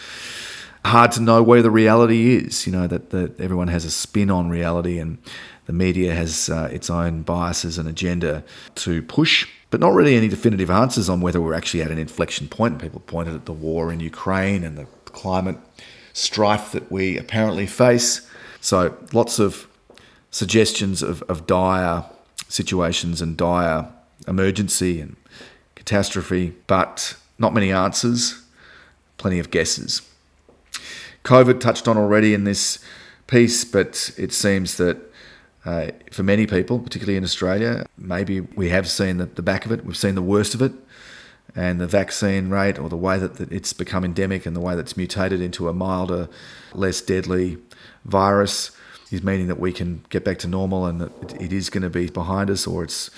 Hard 0.85 1.13
to 1.13 1.21
know 1.21 1.43
where 1.43 1.63
the 1.63 1.71
reality 1.71 2.37
is, 2.37 2.67
you 2.67 2.73
know, 2.73 2.87
that, 2.87 3.11
that 3.11 3.39
everyone 3.39 3.69
has 3.69 3.85
a 3.85 3.91
spin 3.91 4.31
on 4.31 4.49
reality 4.49 4.99
and 4.99 5.19
the 5.67 5.73
media 5.73 6.15
has 6.15 6.49
uh, 6.49 6.69
its 6.73 6.91
own 6.91 7.23
biases 7.23 7.79
and 7.79 7.89
agenda 7.89 8.43
to 8.75 9.03
push, 9.03 9.47
but 9.71 9.79
not 9.79 9.93
really 9.93 10.17
any 10.17 10.27
definitive 10.27 10.71
answers 10.71 11.09
on 11.09 11.21
whether 11.21 11.41
we're 11.41 11.55
actually 11.55 11.83
at 11.83 11.91
an 11.91 11.99
inflection 11.99 12.49
point. 12.49 12.81
People 12.81 13.01
pointed 13.01 13.35
at 13.35 13.45
the 13.45 13.53
war 13.53 13.93
in 13.93 14.01
Ukraine 14.01 14.65
and 14.65 14.77
the 14.77 14.87
climate 15.05 15.59
strife 16.13 16.73
that 16.73 16.91
we 16.91 17.17
apparently 17.19 17.67
face. 17.67 18.29
So, 18.61 18.97
lots 19.13 19.39
of 19.39 19.69
suggestions 20.31 21.03
of, 21.03 21.23
of 21.23 21.47
dire 21.47 22.05
situations 22.49 23.23
and 23.23 23.37
dire 23.37 23.89
emergency 24.27 25.01
and 25.01 25.17
catastrophe, 25.75 26.55
but 26.67 27.17
not 27.39 27.55
many 27.55 27.71
answers, 27.71 28.43
plenty 29.19 29.39
of 29.39 29.51
guesses. 29.51 30.03
COVID 31.25 31.61
touched 31.61 31.89
on 31.89 31.97
already 31.97 32.35
in 32.35 32.45
this 32.45 32.79
piece, 33.27 33.65
but 33.65 34.11
it 34.17 34.33
seems 34.33 34.77
that 34.77 34.99
uh, 35.65 35.89
for 36.11 36.23
many 36.23 36.47
people, 36.47 36.79
particularly 36.79 37.17
in 37.17 37.25
Australia, 37.25 37.87
maybe 37.99 38.41
we 38.41 38.71
have 38.71 38.89
seen 38.89 39.19
the, 39.19 39.27
the 39.27 39.43
back 39.43 39.67
of 39.67 39.73
it, 39.73 39.85
we've 39.85 39.97
seen 39.97 40.15
the 40.15 40.23
worst 40.23 40.55
of 40.55 40.63
it, 40.63 40.73
and 41.55 41.81
the 41.81 41.87
vaccine 41.87 42.49
rate 42.49 42.79
or 42.79 42.89
the 42.89 42.97
way 42.97 43.19
that, 43.19 43.35
that 43.37 43.53
it's 43.53 43.73
become 43.73 44.05
endemic 44.05 44.47
and 44.47 44.55
the 44.55 44.61
way 44.61 44.75
that 44.75 44.83
it's 44.83 44.97
mutated 44.97 45.41
into 45.41 45.69
a 45.69 45.73
milder, 45.73 46.29
less 46.75 47.01
deadly 47.01 47.59
virus 48.05 48.71
is 49.11 49.23
meaning 49.23 49.49
that 49.49 49.59
we 49.59 49.73
can 49.73 50.05
get 50.09 50.25
back 50.25 50.39
to 50.39 50.47
normal 50.47 50.87
and 50.87 51.01
that 51.01 51.13
it, 51.23 51.43
it 51.43 51.53
is 51.53 51.69
going 51.69 51.83
to 51.83 51.91
be 51.91 52.09
behind 52.09 52.49
us 52.49 52.67
or 52.67 52.85
it's 52.85 53.11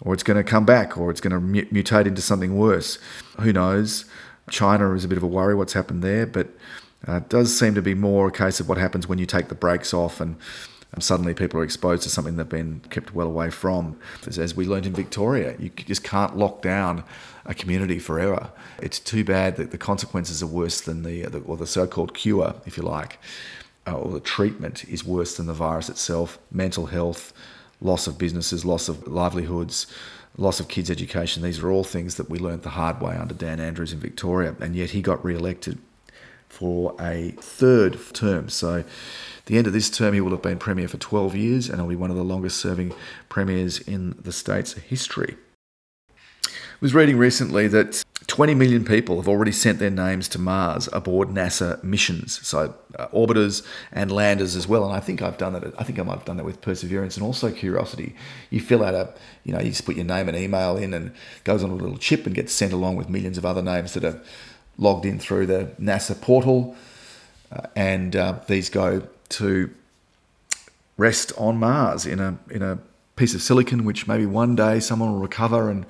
or 0.00 0.12
it's 0.12 0.22
going 0.22 0.36
to 0.36 0.44
come 0.44 0.66
back 0.66 0.98
or 0.98 1.10
it's 1.10 1.22
going 1.22 1.32
to 1.32 1.64
mutate 1.72 2.04
into 2.06 2.20
something 2.20 2.58
worse. 2.58 2.98
Who 3.40 3.50
knows? 3.50 4.04
China 4.50 4.92
is 4.92 5.04
a 5.04 5.08
bit 5.08 5.16
of 5.16 5.24
a 5.24 5.26
worry 5.26 5.54
what's 5.54 5.72
happened 5.72 6.02
there, 6.02 6.26
but 6.26 6.48
uh, 7.08 7.16
it 7.16 7.28
does 7.28 7.56
seem 7.56 7.74
to 7.74 7.82
be 7.82 7.94
more 7.94 8.28
a 8.28 8.32
case 8.32 8.60
of 8.60 8.68
what 8.68 8.78
happens 8.78 9.06
when 9.08 9.18
you 9.18 9.26
take 9.26 9.48
the 9.48 9.54
brakes 9.54 9.94
off 9.94 10.20
and 10.20 10.36
suddenly 10.98 11.34
people 11.34 11.60
are 11.60 11.64
exposed 11.64 12.02
to 12.02 12.08
something 12.08 12.36
they've 12.36 12.48
been 12.48 12.80
kept 12.88 13.14
well 13.14 13.26
away 13.26 13.50
from. 13.50 13.98
As 14.26 14.56
we 14.56 14.66
learned 14.66 14.86
in 14.86 14.94
Victoria, 14.94 15.54
you 15.58 15.68
just 15.68 16.02
can't 16.02 16.38
lock 16.38 16.62
down 16.62 17.04
a 17.44 17.52
community 17.52 17.98
forever. 17.98 18.50
It's 18.80 18.98
too 18.98 19.22
bad 19.22 19.56
that 19.56 19.72
the 19.72 19.78
consequences 19.78 20.42
are 20.42 20.46
worse 20.46 20.80
than 20.80 21.02
the, 21.02 21.26
or 21.40 21.58
the 21.58 21.66
so-called 21.66 22.14
cure, 22.14 22.54
if 22.64 22.78
you 22.78 22.82
like 22.82 23.18
uh, 23.86 23.94
or 23.94 24.12
the 24.12 24.20
treatment 24.20 24.84
is 24.88 25.04
worse 25.04 25.36
than 25.36 25.46
the 25.46 25.54
virus 25.54 25.88
itself. 25.88 26.38
Mental 26.50 26.86
health, 26.86 27.32
loss 27.80 28.06
of 28.06 28.18
businesses, 28.18 28.64
loss 28.64 28.88
of 28.88 29.06
livelihoods, 29.06 29.86
loss 30.36 30.60
of 30.60 30.68
kids' 30.68 30.90
education. 30.90 31.42
These 31.42 31.60
are 31.60 31.70
all 31.70 31.84
things 31.84 32.16
that 32.16 32.28
we 32.28 32.38
learned 32.38 32.62
the 32.62 32.70
hard 32.70 33.00
way 33.00 33.16
under 33.16 33.34
Dan 33.34 33.60
Andrews 33.60 33.92
in 33.92 34.00
Victoria, 34.00 34.54
and 34.60 34.74
yet 34.74 34.90
he 34.90 35.02
got 35.02 35.24
re-elected 35.24 35.78
for 36.56 36.96
a 36.98 37.32
third 37.38 37.98
term. 38.14 38.48
So, 38.48 38.82
the 39.44 39.58
end 39.58 39.66
of 39.66 39.74
this 39.74 39.90
term, 39.90 40.14
he 40.14 40.22
will 40.22 40.30
have 40.30 40.40
been 40.40 40.58
premier 40.58 40.88
for 40.88 40.96
12 40.96 41.36
years, 41.36 41.68
and 41.68 41.78
he'll 41.78 41.88
be 41.88 41.96
one 41.96 42.10
of 42.10 42.16
the 42.16 42.24
longest-serving 42.24 42.94
premiers 43.28 43.78
in 43.78 44.16
the 44.18 44.32
state's 44.32 44.72
history. 44.72 45.36
I 46.48 46.78
was 46.80 46.94
reading 46.94 47.18
recently 47.18 47.68
that 47.68 48.02
20 48.26 48.54
million 48.54 48.84
people 48.84 49.16
have 49.16 49.28
already 49.28 49.52
sent 49.52 49.78
their 49.78 49.90
names 49.90 50.28
to 50.30 50.38
Mars 50.38 50.88
aboard 50.94 51.28
NASA 51.28 51.82
missions, 51.84 52.40
so 52.46 52.74
uh, 52.98 53.08
orbiters 53.08 53.64
and 53.92 54.10
landers 54.10 54.56
as 54.56 54.66
well. 54.66 54.84
And 54.84 54.94
I 54.94 55.00
think 55.00 55.20
I've 55.20 55.38
done 55.38 55.52
that. 55.52 55.74
I 55.78 55.84
think 55.84 55.98
I 55.98 56.02
might 56.02 56.14
have 56.14 56.24
done 56.24 56.38
that 56.38 56.44
with 56.44 56.62
Perseverance 56.62 57.16
and 57.16 57.24
also 57.24 57.50
Curiosity. 57.50 58.14
You 58.50 58.60
fill 58.60 58.82
out 58.82 58.94
a, 58.94 59.12
you 59.44 59.52
know, 59.52 59.60
you 59.60 59.70
just 59.70 59.84
put 59.84 59.96
your 59.96 60.06
name 60.06 60.28
and 60.28 60.36
email 60.36 60.78
in, 60.78 60.94
and 60.94 61.12
goes 61.44 61.62
on 61.62 61.70
a 61.70 61.74
little 61.74 61.98
chip 61.98 62.24
and 62.24 62.34
gets 62.34 62.52
sent 62.52 62.72
along 62.72 62.96
with 62.96 63.10
millions 63.10 63.36
of 63.36 63.44
other 63.44 63.62
names 63.62 63.92
that 63.92 64.04
are 64.04 64.20
logged 64.78 65.06
in 65.06 65.18
through 65.18 65.46
the 65.46 65.70
NASA 65.80 66.20
portal, 66.20 66.76
uh, 67.52 67.66
and 67.74 68.14
uh, 68.14 68.38
these 68.46 68.70
go 68.70 69.02
to 69.28 69.70
rest 70.96 71.32
on 71.36 71.58
Mars 71.58 72.06
in 72.06 72.20
a 72.20 72.38
in 72.50 72.62
a 72.62 72.78
piece 73.16 73.34
of 73.34 73.42
silicon, 73.42 73.84
which 73.84 74.06
maybe 74.06 74.26
one 74.26 74.54
day 74.54 74.78
someone 74.78 75.12
will 75.12 75.20
recover 75.20 75.70
and 75.70 75.86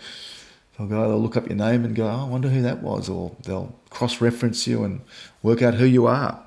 they'll 0.79 0.87
go, 0.87 1.09
they'll 1.09 1.21
look 1.21 1.37
up 1.37 1.49
your 1.49 1.57
name 1.57 1.85
and 1.85 1.95
go, 1.95 2.07
oh, 2.07 2.27
I 2.27 2.29
wonder 2.29 2.49
who 2.49 2.63
that 2.63 2.83
was, 2.83 3.09
or 3.09 3.35
they'll 3.43 3.75
cross 3.91 4.21
reference 4.21 4.67
you 4.67 4.85
and 4.85 5.01
work 5.43 5.61
out 5.61 5.75
who 5.75 5.85
you 5.85 6.07
are. 6.07 6.41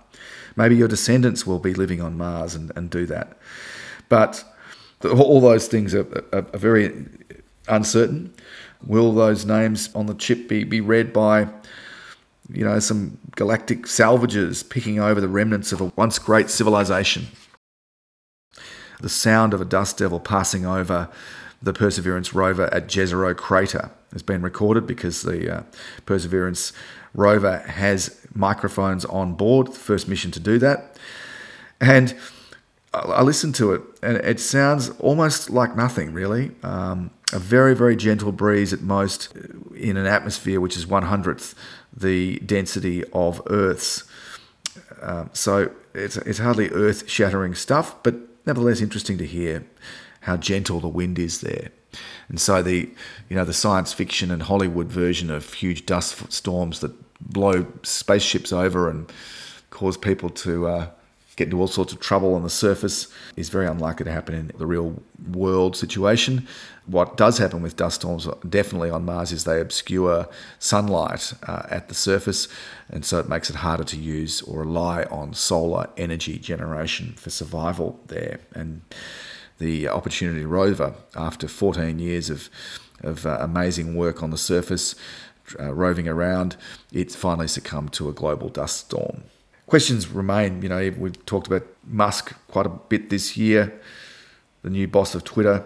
Maybe 0.55 0.75
your 0.75 0.87
descendants 0.87 1.45
will 1.45 1.59
be 1.59 1.73
living 1.73 2.01
on 2.01 2.17
Mars 2.17 2.55
and, 2.55 2.71
and 2.75 2.89
do 2.89 3.05
that. 3.07 3.37
But 4.07 4.43
all 5.03 5.41
those 5.41 5.67
things 5.67 5.93
are, 5.93 6.07
are, 6.33 6.45
are 6.53 6.57
very 6.57 7.05
uncertain. 7.67 8.33
Will 8.85 9.13
those 9.13 9.45
names 9.45 9.89
on 9.93 10.05
the 10.05 10.13
chip 10.13 10.47
be, 10.47 10.63
be 10.63 10.81
read 10.81 11.11
by, 11.11 11.47
you 12.51 12.63
know, 12.63 12.79
some 12.79 13.17
galactic 13.35 13.83
salvagers 13.83 14.67
picking 14.67 14.99
over 14.99 15.21
the 15.21 15.27
remnants 15.27 15.71
of 15.71 15.81
a 15.81 15.91
once 15.95 16.19
great 16.19 16.49
civilization? 16.49 17.27
The 19.01 19.09
sound 19.09 19.53
of 19.53 19.61
a 19.61 19.65
dust 19.65 19.97
devil 19.97 20.19
passing 20.19 20.65
over 20.65 21.09
the 21.61 21.73
Perseverance 21.73 22.33
rover 22.33 22.73
at 22.73 22.87
Jezero 22.87 23.35
crater 23.35 23.91
has 24.13 24.23
been 24.23 24.41
recorded 24.41 24.87
because 24.87 25.21
the 25.21 25.57
uh, 25.57 25.63
Perseverance 26.05 26.73
rover 27.13 27.59
has 27.59 28.25
microphones 28.33 29.05
on 29.05 29.33
board, 29.33 29.67
the 29.67 29.71
first 29.79 30.07
mission 30.07 30.31
to 30.31 30.39
do 30.39 30.57
that. 30.59 30.97
And 31.79 32.15
I 32.93 33.21
listened 33.21 33.55
to 33.55 33.73
it, 33.73 33.81
and 34.01 34.17
it 34.17 34.39
sounds 34.39 34.89
almost 34.99 35.49
like 35.49 35.75
nothing, 35.75 36.11
really. 36.11 36.51
Um, 36.63 37.11
a 37.31 37.39
very, 37.39 37.75
very 37.75 37.95
gentle 37.95 38.31
breeze 38.31 38.73
at 38.73 38.81
most 38.81 39.35
in 39.75 39.95
an 39.95 40.07
atmosphere 40.07 40.59
which 40.59 40.75
is 40.75 40.87
one 40.87 41.03
hundredth 41.03 41.53
the 41.95 42.39
density 42.39 43.03
of 43.13 43.41
Earth's. 43.47 44.03
Uh, 45.01 45.25
so 45.33 45.71
it's, 45.93 46.17
it's 46.17 46.39
hardly 46.39 46.69
earth 46.69 47.09
shattering 47.09 47.55
stuff, 47.55 48.01
but 48.03 48.15
nevertheless 48.45 48.81
interesting 48.81 49.17
to 49.17 49.25
hear 49.25 49.65
how 50.21 50.37
gentle 50.37 50.79
the 50.79 50.87
wind 50.87 51.17
is 51.17 51.41
there. 51.41 51.69
And 52.27 52.39
so 52.39 52.61
the 52.61 52.89
you 53.29 53.35
know 53.35 53.45
the 53.45 53.53
science 53.53 53.93
fiction 53.93 54.29
and 54.29 54.43
Hollywood 54.43 54.87
version 54.87 55.31
of 55.31 55.53
huge 55.53 55.85
dust 55.85 56.31
storms 56.31 56.81
that 56.81 56.93
blow 57.19 57.65
spaceships 57.83 58.53
over 58.53 58.89
and 58.89 59.11
cause 59.71 59.97
people 59.97 60.29
to 60.29 60.67
uh, 60.67 60.87
get 61.39 61.45
into 61.45 61.59
all 61.61 61.67
sorts 61.67 61.93
of 61.93 62.01
trouble 62.01 62.35
on 62.35 62.43
the 62.43 62.49
surface 62.49 63.07
is 63.37 63.47
very 63.47 63.65
unlikely 63.65 64.03
to 64.03 64.11
happen 64.11 64.35
in 64.35 64.51
the 64.57 64.65
real 64.65 65.01
world 65.31 65.75
situation. 65.75 66.45
What 66.85 67.15
does 67.15 67.37
happen 67.37 67.61
with 67.61 67.77
dust 67.77 68.01
storms, 68.01 68.27
definitely 68.47 68.89
on 68.89 69.05
Mars, 69.05 69.31
is 69.31 69.45
they 69.45 69.61
obscure 69.61 70.27
sunlight 70.59 71.33
uh, 71.47 71.63
at 71.69 71.87
the 71.87 71.95
surface, 71.95 72.49
and 72.89 73.05
so 73.05 73.19
it 73.19 73.29
makes 73.29 73.49
it 73.49 73.57
harder 73.57 73.85
to 73.85 73.97
use 73.97 74.41
or 74.41 74.59
rely 74.59 75.03
on 75.03 75.33
solar 75.33 75.89
energy 75.95 76.37
generation 76.37 77.13
for 77.15 77.29
survival 77.29 77.99
there. 78.07 78.41
And 78.53 78.81
the 79.59 79.87
Opportunity 79.87 80.43
rover, 80.43 80.93
after 81.15 81.47
14 81.47 81.99
years 81.99 82.29
of, 82.29 82.49
of 83.01 83.25
uh, 83.25 83.37
amazing 83.39 83.95
work 83.95 84.21
on 84.21 84.31
the 84.31 84.37
surface, 84.37 84.93
uh, 85.57 85.73
roving 85.73 86.07
around, 86.07 86.57
it's 86.91 87.15
finally 87.15 87.47
succumbed 87.47 87.93
to 87.93 88.09
a 88.09 88.13
global 88.13 88.49
dust 88.49 88.77
storm. 88.87 89.23
Questions 89.69 90.07
remain. 90.07 90.63
You 90.63 90.69
know, 90.69 90.91
we've 90.97 91.25
talked 91.27 91.45
about 91.45 91.63
Musk 91.85 92.33
quite 92.47 92.65
a 92.65 92.69
bit 92.69 93.11
this 93.11 93.37
year, 93.37 93.79
the 94.63 94.69
new 94.71 94.87
boss 94.87 95.13
of 95.13 95.23
Twitter. 95.23 95.63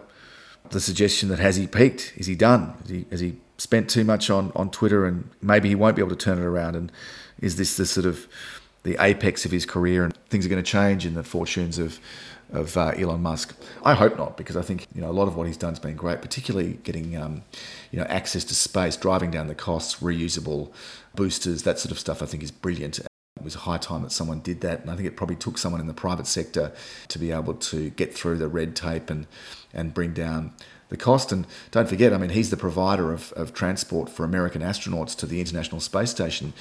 The 0.71 0.81
suggestion 0.81 1.29
that 1.29 1.39
has 1.39 1.55
he 1.55 1.67
peaked? 1.67 2.13
Is 2.17 2.27
he 2.27 2.35
done? 2.35 2.75
Has 2.81 2.89
he, 2.89 3.05
has 3.11 3.19
he 3.21 3.37
spent 3.57 3.89
too 3.89 4.03
much 4.03 4.29
on, 4.29 4.51
on 4.55 4.69
Twitter 4.71 5.05
and 5.05 5.29
maybe 5.41 5.69
he 5.69 5.75
won't 5.75 5.95
be 5.95 6.01
able 6.01 6.09
to 6.09 6.17
turn 6.17 6.37
it 6.37 6.43
around? 6.43 6.75
And 6.75 6.91
is 7.39 7.55
this 7.55 7.77
the 7.77 7.85
sort 7.85 8.05
of 8.05 8.27
the 8.83 8.97
apex 8.99 9.45
of 9.45 9.51
his 9.51 9.65
career 9.65 10.03
and 10.03 10.17
things 10.29 10.45
are 10.45 10.49
going 10.49 10.61
to 10.61 10.69
change 10.69 11.05
in 11.05 11.13
the 11.13 11.23
fortunes 11.23 11.79
of 11.79 11.99
of 12.51 12.77
uh, 12.77 12.91
Elon 12.95 13.21
Musk. 13.21 13.55
I 13.83 13.95
hope 13.95 14.15
not, 14.15 14.37
because 14.37 14.55
I 14.55 14.61
think 14.61 14.87
you 14.93 15.01
know 15.01 15.09
a 15.09 15.11
lot 15.11 15.27
of 15.27 15.35
what 15.35 15.47
he's 15.47 15.57
done 15.57 15.71
has 15.71 15.79
been 15.79 15.95
great, 15.95 16.21
particularly 16.21 16.73
getting 16.83 17.17
um, 17.17 17.43
you 17.89 17.99
know 17.99 18.05
access 18.05 18.43
to 18.43 18.53
space, 18.53 18.95
driving 18.95 19.31
down 19.31 19.47
the 19.47 19.55
costs, 19.55 20.01
reusable 20.01 20.71
boosters, 21.15 21.63
that 21.63 21.79
sort 21.79 21.91
of 21.91 21.97
stuff. 21.97 22.21
I 22.21 22.25
think 22.25 22.43
is 22.43 22.51
brilliant. 22.51 22.99
It 23.43 23.45
was 23.45 23.55
a 23.55 23.59
high 23.59 23.77
time 23.77 24.03
that 24.03 24.13
someone 24.13 24.39
did 24.39 24.61
that, 24.61 24.79
and 24.79 24.89
I 24.89 24.95
think 24.95 25.05
it 25.05 25.17
probably 25.17 25.35
took 25.35 25.57
someone 25.57 25.81
in 25.81 25.87
the 25.87 25.93
private 25.93 26.27
sector 26.27 26.71
to 27.09 27.19
be 27.19 27.31
able 27.31 27.55
to 27.55 27.89
get 27.89 28.13
through 28.13 28.37
the 28.37 28.47
red 28.47 28.73
tape 28.73 29.09
and 29.09 29.27
and 29.73 29.93
bring 29.93 30.13
down 30.13 30.53
the 30.87 30.95
cost. 30.95 31.33
And 31.33 31.45
don't 31.71 31.89
forget, 31.89 32.13
I 32.13 32.17
mean, 32.17 32.29
he's 32.29 32.51
the 32.51 32.57
provider 32.57 33.11
of, 33.11 33.33
of 33.33 33.53
transport 33.53 34.07
for 34.07 34.23
American 34.23 34.61
astronauts 34.61 35.13
to 35.17 35.25
the 35.25 35.41
International 35.41 35.81
Space 35.81 36.11
Station. 36.11 36.53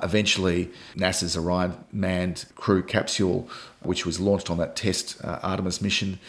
Eventually, 0.00 0.70
NASA's 0.94 1.36
Orion 1.36 1.84
manned 1.90 2.44
crew 2.54 2.84
capsule, 2.84 3.48
which 3.82 4.06
was 4.06 4.20
launched 4.20 4.48
on 4.48 4.58
that 4.58 4.76
test 4.76 5.16
uh, 5.24 5.40
Artemis 5.42 5.82
mission, 5.82 6.20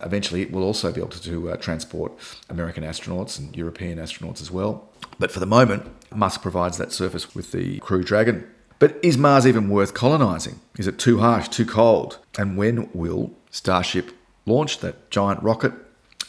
eventually 0.00 0.42
it 0.42 0.50
will 0.50 0.62
also 0.62 0.92
be 0.92 1.00
able 1.00 1.10
to, 1.10 1.50
uh, 1.50 1.56
transport 1.56 2.12
American 2.48 2.84
astronauts 2.84 3.38
and 3.38 3.54
European 3.56 3.98
astronauts 3.98 4.40
as 4.40 4.50
well. 4.50 4.88
But 5.18 5.30
for 5.30 5.40
the 5.40 5.46
moment, 5.46 5.86
Musk 6.14 6.40
provides 6.42 6.78
that 6.78 6.92
service 6.92 7.34
with 7.34 7.52
the 7.52 7.78
Crew 7.80 8.02
Dragon. 8.02 8.48
But 8.78 8.98
is 9.02 9.18
Mars 9.18 9.46
even 9.46 9.68
worth 9.68 9.94
colonising? 9.94 10.60
Is 10.78 10.86
it 10.86 10.98
too 10.98 11.18
harsh, 11.18 11.48
too 11.48 11.66
cold? 11.66 12.18
And 12.38 12.56
when 12.56 12.88
will 12.92 13.32
Starship 13.50 14.12
launch 14.46 14.78
that 14.80 15.10
giant 15.10 15.42
rocket, 15.42 15.72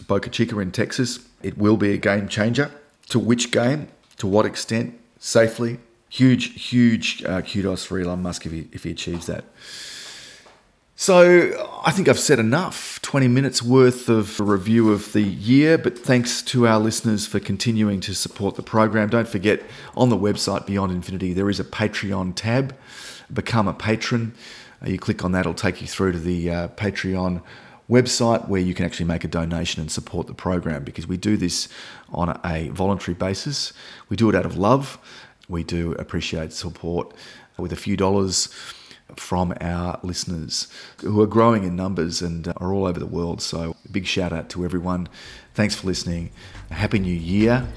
Boca 0.08 0.29
Chica 0.29 0.58
in 0.60 0.72
Texas. 0.72 1.20
It 1.41 1.58
will 1.58 1.77
be 1.77 1.94
a 1.94 1.98
game 1.98 2.27
changer. 2.27 2.72
To 3.10 3.20
which 3.20 3.51
game? 3.51 3.88
To 4.18 4.27
what 4.27 4.46
extent? 4.46 5.00
Safely? 5.20 5.79
Huge, 6.10 6.70
huge 6.70 7.24
uh, 7.24 7.41
kudos 7.41 7.86
for 7.86 8.00
Elon 8.00 8.22
Musk 8.22 8.46
if 8.46 8.51
he, 8.51 8.68
if 8.72 8.84
he 8.84 8.91
achieves 8.91 9.27
that. 9.27 9.46
So 11.01 11.79
I 11.86 11.91
think 11.91 12.10
I've 12.10 12.20
said 12.20 12.39
enough. 12.39 13.01
20 13.03 13.29
minutes 13.29 13.63
worth 13.63 14.10
of 14.10 14.38
review 14.38 14.91
of 14.91 15.13
the 15.13 15.22
year, 15.22 15.77
but 15.77 15.98
thanks 15.98 16.41
to 16.41 16.68
our 16.68 16.77
listeners 16.77 17.25
for 17.25 17.39
continuing 17.39 18.01
to 18.01 18.13
support 18.13 18.56
the 18.56 18.63
program. 18.63 19.08
Don't 19.08 19.25
forget 19.25 19.62
on 19.96 20.10
the 20.10 20.18
website 20.18 20.65
Beyond 20.65 20.91
Infinity, 20.91 21.32
there 21.32 21.50
is 21.50 21.58
a 21.58 21.63
Patreon 21.63 22.34
tab. 22.36 22.75
Become 23.32 23.70
a 23.70 23.74
patron. 23.74 24.34
Uh, 24.86 24.89
you 24.89 25.00
click 25.00 25.24
on 25.24 25.32
that, 25.32 25.39
it'll 25.39 25.53
take 25.53 25.79
you 25.79 25.88
through 25.88 26.12
to 26.12 26.20
the 26.20 26.51
uh, 26.51 26.68
Patreon 26.68 27.44
website 27.89 28.50
where 28.50 28.60
you 28.60 28.74
can 28.74 28.86
actually 28.86 29.06
make 29.06 29.24
a 29.24 29.29
donation 29.29 29.79
and 29.79 29.89
support 29.89 30.27
the 30.27 30.34
program 30.34 30.84
because 30.84 31.08
we 31.08 31.15
do 31.15 31.38
this 31.38 31.70
on 32.10 32.38
a 32.44 32.68
voluntary 32.72 33.15
basis. 33.15 33.72
We 34.10 34.18
do 34.18 34.27
it 34.29 34.36
out 34.36 34.46
of 34.46 34.58
love. 34.58 35.00
We 35.48 35.63
do 35.63 35.94
appreciate 35.94 36.51
support 36.51 37.13
with 37.58 37.72
a 37.72 37.77
few 37.77 37.96
dollars 37.96 38.50
from 39.15 39.53
our 39.61 39.99
listeners 40.03 40.67
who 41.01 41.21
are 41.21 41.27
growing 41.27 41.63
in 41.63 41.75
numbers 41.75 42.21
and 42.21 42.47
are 42.57 42.73
all 42.73 42.85
over 42.85 42.99
the 42.99 43.05
world. 43.05 43.41
So, 43.41 43.75
big 43.91 44.05
shout 44.05 44.33
out 44.33 44.49
to 44.49 44.65
everyone. 44.65 45.07
Thanks 45.53 45.75
for 45.75 45.87
listening. 45.87 46.31
Happy 46.71 46.99
New 46.99 47.13
Year. 47.13 47.67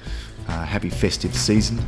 Uh, 0.47 0.65
happy 0.65 0.89
festive 0.89 1.35
season. 1.35 1.79